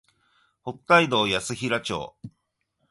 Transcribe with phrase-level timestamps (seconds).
[0.63, 2.15] 北海道安平町